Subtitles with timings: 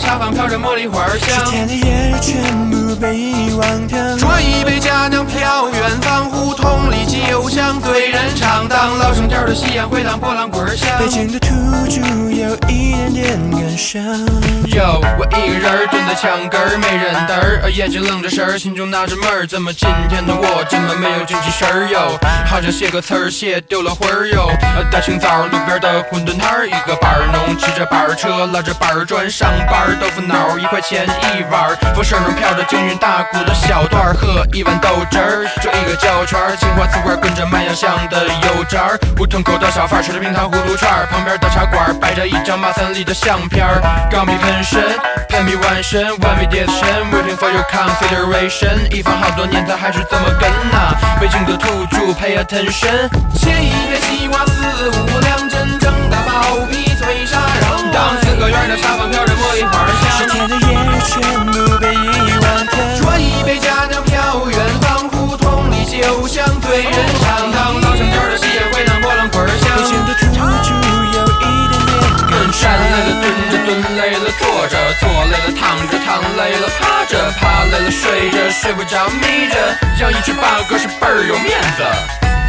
[0.00, 1.44] 茶坊飘着茉莉花香。
[1.44, 3.98] 天的夜全部被遗忘掉。
[4.16, 6.54] 端一杯佳酿飘远方，胡
[7.80, 8.68] 醉人肠。
[8.68, 10.88] 当老生调的夕阳回荡波浪滚儿响。
[10.98, 11.48] 北京的土
[11.88, 12.00] 著
[12.30, 14.02] 有一点点感伤。
[14.74, 22.16] 哟，我一个人蹲在墙根儿，没人嘚儿，眼睛愣着神儿，心中纳着闷儿，怎么今天的我这么没有精气神儿哟？
[22.46, 24.48] 好像写个词儿写丢了魂儿哟。
[24.92, 44.82] 大清早路边的馄饨摊儿，一个板儿农骑着板儿车，拉着板儿砖上班儿，豆腐脑儿一块钱一碗儿，风声中飘着京韵大鼓的小段儿，喝一碗豆汁儿，就一个胶圈儿，青花瓷罐儿跟着卖芽香的油渣儿，胡同口的小贩儿吃着冰糖葫芦串儿，旁边的茶馆儿摆着一张马三立的相片儿，钢笔喷身，
[45.28, 53.06] 喷笔完身，one way decision waiting for your consideration，一放好多年他还是这么跟呐、北京的土著 pay attention，
[53.38, 59.86] 切一片西瓜四五两，真正的薄皮脆沙瓤，当四合院的茶坊飘着茉莉花
[74.98, 82.39] 坐累了躺着，躺累了趴着，趴累了睡着，睡不着眯着，养一只八哥是倍儿有面子。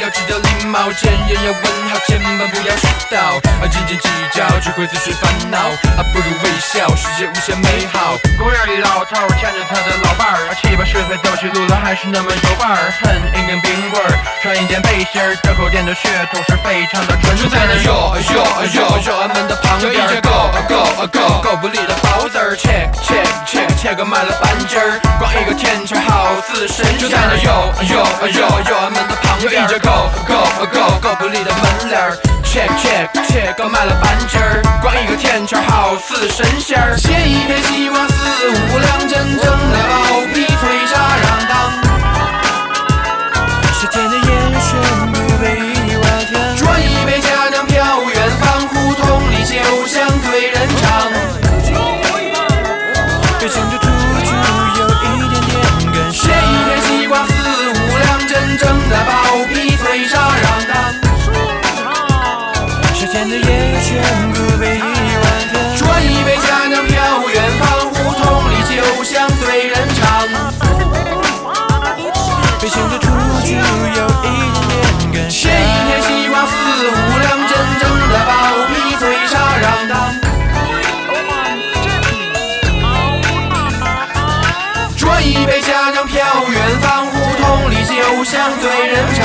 [0.00, 3.18] 要知道礼貌；见人要问好，千万不要迟到。
[3.60, 5.58] 啊，斤斤计较只会自寻烦恼，
[5.96, 8.16] 啊，不如微笑，世界无限美好。
[8.38, 12.92] 公园里老头牵着他的老伴儿，七八十岁走起路来还是那么有范儿。
[13.02, 17.44] 哼，一根冰棍儿，穿一件背心儿，这口店的血统是非常的纯正。
[17.44, 18.42] 就在那哟哟
[18.74, 26.98] 哟哟俺们的旁边，就一个 go go go 狗不理的包子儿，切切切切个卖了半斤儿，光一个甜圈好似神仙。
[26.98, 32.16] 就在那哟哟哟哟俺们的旁边，一只 go go go 狗不理的门脸儿。
[32.44, 36.96] 切切切个卖了半斤儿，光一个甜圈好似神仙儿。
[36.96, 38.14] 写一篇希望四
[38.50, 40.46] 五两，真正的薄皮
[63.22, 63.46] 十天的夜
[63.80, 63.88] 全
[64.32, 64.80] 部被一
[66.24, 66.92] 杯佳酿飘
[67.28, 67.62] 远方，
[67.94, 68.74] 胡同里酒
[69.04, 70.00] 香醉人肠。
[72.60, 73.06] 北京的土
[73.44, 74.26] 著有一
[74.66, 74.74] 点点
[75.12, 75.54] 感切伤。
[75.54, 76.50] 一片西瓜四
[76.88, 76.90] 五
[77.20, 78.30] 两，真正的薄
[78.66, 79.94] 皮脆沙瓤当。
[84.98, 86.18] 端一杯佳酿飘
[86.48, 89.20] 远方，胡同里酒香醉人肠。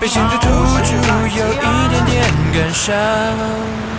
[0.00, 0.61] 北京的土著
[1.34, 2.22] 有一点点
[2.52, 3.91] 感伤。